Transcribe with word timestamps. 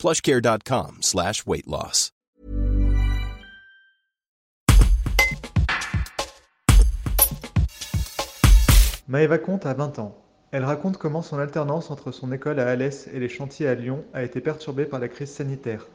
plushcare.com 0.00 1.02
slash 1.02 1.46
weight 1.46 1.66
loss. 1.66 2.10
Maëva 9.08 9.38
Comte 9.38 9.66
a 9.66 9.74
20 9.74 9.98
ans. 9.98 10.16
Elle 10.52 10.64
raconte 10.64 10.96
comment 10.96 11.20
son 11.20 11.38
alternance 11.38 11.90
entre 11.90 12.12
son 12.12 12.32
école 12.32 12.60
à 12.60 12.68
Alès 12.68 13.10
et 13.12 13.18
les 13.18 13.28
chantiers 13.28 13.66
à 13.66 13.74
Lyon 13.74 14.04
a 14.14 14.22
été 14.22 14.40
perturbée 14.40 14.84
par 14.84 15.00
la 15.00 15.08
crise 15.08 15.30
sanitaire. 15.30 15.86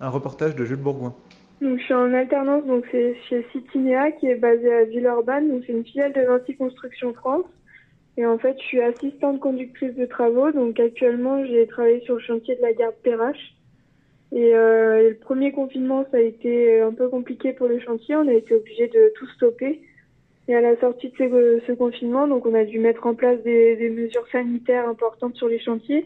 Un 0.00 0.10
reportage 0.10 0.54
de 0.54 0.64
Jules 0.64 0.76
Bourgoin. 0.76 1.14
Donc, 1.60 1.78
je 1.78 1.84
suis 1.84 1.94
en 1.94 2.12
alternance, 2.14 2.64
donc 2.66 2.84
c'est 2.92 3.16
chez 3.28 3.44
Citinea 3.52 4.12
qui 4.12 4.26
est 4.26 4.36
basée 4.36 4.72
à 4.72 4.84
Villeurbanne, 4.84 5.48
donc 5.48 5.64
c'est 5.66 5.72
une 5.72 5.84
filiale 5.84 6.12
de 6.12 6.20
Vinci 6.20 6.56
Construction 6.56 7.12
France. 7.14 7.46
Et 8.18 8.26
en 8.26 8.36
fait, 8.36 8.56
je 8.58 8.64
suis 8.64 8.80
assistante 8.80 9.38
conductrice 9.38 9.94
de 9.94 10.04
travaux, 10.04 10.50
donc 10.50 10.80
actuellement 10.80 11.46
j'ai 11.46 11.68
travaillé 11.68 12.00
sur 12.00 12.14
le 12.14 12.20
chantier 12.20 12.56
de 12.56 12.62
la 12.62 12.72
gare 12.72 12.90
de 12.90 12.96
Perrache. 12.96 13.54
Et, 14.32 14.56
euh, 14.56 15.06
et 15.06 15.10
le 15.10 15.14
premier 15.14 15.52
confinement, 15.52 16.04
ça 16.10 16.16
a 16.16 16.20
été 16.20 16.80
un 16.80 16.92
peu 16.92 17.08
compliqué 17.08 17.52
pour 17.52 17.68
le 17.68 17.78
chantier, 17.78 18.16
on 18.16 18.26
a 18.26 18.32
été 18.32 18.56
obligé 18.56 18.88
de 18.88 19.12
tout 19.14 19.28
stopper. 19.36 19.82
Et 20.48 20.54
à 20.56 20.60
la 20.60 20.76
sortie 20.80 21.10
de 21.10 21.62
ce, 21.64 21.72
confinement, 21.72 22.26
donc 22.26 22.44
on 22.44 22.54
a 22.54 22.64
dû 22.64 22.80
mettre 22.80 23.06
en 23.06 23.14
place 23.14 23.40
des, 23.44 23.88
mesures 23.88 24.26
sanitaires 24.32 24.88
importantes 24.88 25.36
sur 25.36 25.46
les 25.46 25.60
chantiers 25.60 26.04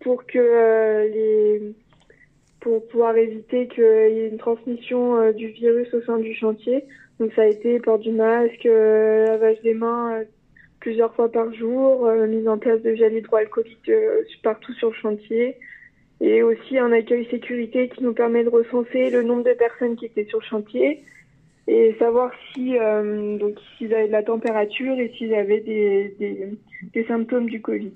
pour 0.00 0.26
que 0.26 0.38
euh, 0.38 1.72
pour 2.60 2.86
pouvoir 2.86 3.16
éviter 3.16 3.66
qu'il 3.66 3.82
y 3.82 4.20
ait 4.20 4.28
une 4.28 4.38
transmission 4.38 5.16
euh, 5.16 5.32
du 5.32 5.48
virus 5.48 5.92
au 5.92 6.02
sein 6.02 6.18
du 6.18 6.34
chantier. 6.34 6.84
Donc 7.18 7.32
ça 7.32 7.42
a 7.42 7.46
été 7.46 7.80
port 7.80 7.98
du 7.98 8.12
masque, 8.12 8.62
lavage 8.62 9.60
des 9.62 9.74
mains 9.74 10.22
plusieurs 10.80 11.14
fois 11.14 11.30
par 11.30 11.52
jour, 11.54 12.06
euh, 12.06 12.26
mise 12.26 12.48
en 12.48 12.58
place 12.58 12.80
de 12.82 12.94
gel 12.94 13.14
hydroalcoolique 13.14 13.88
euh, 13.88 14.22
partout 14.42 14.72
sur 14.74 14.88
le 14.88 14.94
chantier 14.94 15.56
et 16.20 16.42
aussi 16.42 16.78
un 16.78 16.92
accueil 16.92 17.26
sécurité 17.30 17.88
qui 17.88 18.02
nous 18.02 18.12
permet 18.12 18.44
de 18.44 18.48
recenser 18.48 19.10
le 19.10 19.22
nombre 19.22 19.44
de 19.44 19.52
personnes 19.52 19.96
qui 19.96 20.06
étaient 20.06 20.26
sur 20.26 20.40
le 20.40 20.44
chantier 20.44 21.04
et 21.66 21.94
savoir 21.98 22.30
si 22.52 22.78
euh, 22.78 23.38
donc 23.38 23.54
s'ils 23.76 23.94
avaient 23.94 24.06
de 24.08 24.12
la 24.12 24.22
température 24.22 24.98
et 24.98 25.12
s'ils 25.16 25.34
avaient 25.34 25.60
des, 25.60 26.14
des, 26.18 26.48
des 26.92 27.04
symptômes 27.04 27.48
du 27.48 27.60
Covid. 27.60 27.92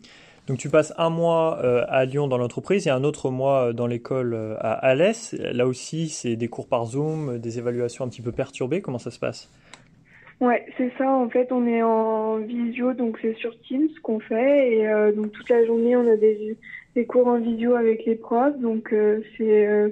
Donc 0.46 0.58
tu 0.58 0.68
passes 0.68 0.92
un 0.98 1.10
mois 1.10 1.60
euh, 1.64 1.84
à 1.88 2.04
Lyon 2.04 2.26
dans 2.26 2.38
l'entreprise 2.38 2.86
et 2.86 2.90
un 2.90 3.04
autre 3.04 3.30
mois 3.30 3.72
dans 3.72 3.86
l'école 3.86 4.34
à 4.58 4.72
Alès. 4.72 5.34
Là 5.38 5.66
aussi, 5.66 6.08
c'est 6.08 6.34
des 6.34 6.48
cours 6.48 6.66
par 6.66 6.84
Zoom, 6.84 7.38
des 7.38 7.58
évaluations 7.58 8.04
un 8.04 8.08
petit 8.08 8.22
peu 8.22 8.32
perturbées. 8.32 8.82
Comment 8.82 8.98
ça 8.98 9.12
se 9.12 9.20
passe? 9.20 9.48
Ouais, 10.40 10.64
c'est 10.76 10.92
ça. 10.98 11.10
En 11.10 11.28
fait, 11.28 11.52
on 11.52 11.66
est 11.66 11.82
en 11.82 12.38
visio, 12.38 12.94
donc 12.94 13.18
c'est 13.22 13.34
sur 13.34 13.58
Teams 13.62 13.88
qu'on 14.02 14.20
fait. 14.20 14.72
Et 14.74 14.88
euh, 14.88 15.12
donc 15.12 15.32
toute 15.32 15.48
la 15.48 15.64
journée, 15.64 15.94
on 15.96 16.06
a 16.10 16.16
des, 16.16 16.56
des 16.94 17.06
cours 17.06 17.28
en 17.28 17.38
visio 17.38 17.74
avec 17.74 18.04
les 18.06 18.16
profs. 18.16 18.58
Donc 18.58 18.92
euh, 18.92 19.20
c'est 19.36 19.66
euh, 19.66 19.90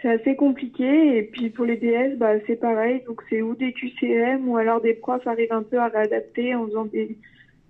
c'est 0.00 0.10
assez 0.10 0.36
compliqué. 0.36 1.16
Et 1.16 1.22
puis 1.24 1.50
pour 1.50 1.64
les 1.64 1.76
DS, 1.76 2.16
bah, 2.16 2.34
c'est 2.46 2.56
pareil. 2.56 3.02
Donc 3.06 3.22
c'est 3.28 3.42
ou 3.42 3.54
des 3.56 3.72
QCM 3.72 4.48
ou 4.48 4.56
alors 4.56 4.80
des 4.80 4.94
profs 4.94 5.26
arrivent 5.26 5.52
un 5.52 5.62
peu 5.62 5.78
à 5.78 5.88
réadapter 5.88 6.54
en 6.54 6.66
faisant 6.66 6.84
des, 6.84 7.18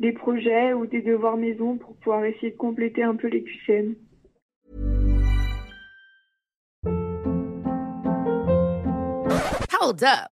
des 0.01 0.12
projets 0.12 0.73
ou 0.74 0.86
des 0.86 1.01
devoirs 1.01 1.36
maison 1.36 1.77
pour 1.77 1.95
pouvoir 1.97 2.24
essayer 2.24 2.51
de 2.51 2.57
compléter 2.57 3.02
un 3.02 3.17
peu 3.17 3.29
les 3.29 3.42
QCM. 3.42 3.95
Hold 9.80 10.02
up. 10.02 10.33